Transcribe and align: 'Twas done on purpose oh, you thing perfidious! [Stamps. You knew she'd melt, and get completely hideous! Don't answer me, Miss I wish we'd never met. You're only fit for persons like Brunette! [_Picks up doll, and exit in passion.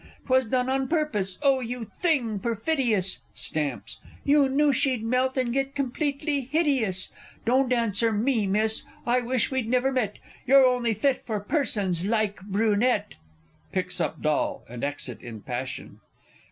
'Twas 0.25 0.45
done 0.45 0.67
on 0.67 0.87
purpose 0.87 1.37
oh, 1.43 1.59
you 1.59 1.83
thing 1.83 2.39
perfidious! 2.39 3.19
[Stamps. 3.35 3.99
You 4.23 4.49
knew 4.49 4.73
she'd 4.73 5.03
melt, 5.03 5.37
and 5.37 5.53
get 5.53 5.75
completely 5.75 6.41
hideous! 6.41 7.13
Don't 7.45 7.71
answer 7.71 8.11
me, 8.11 8.47
Miss 8.47 8.81
I 9.05 9.19
wish 9.21 9.51
we'd 9.51 9.69
never 9.69 9.91
met. 9.91 10.17
You're 10.47 10.65
only 10.65 10.95
fit 10.95 11.19
for 11.23 11.39
persons 11.39 12.03
like 12.03 12.41
Brunette! 12.41 13.13
[_Picks 13.71 14.01
up 14.01 14.23
doll, 14.23 14.63
and 14.67 14.83
exit 14.83 15.21
in 15.21 15.41
passion. 15.41 15.99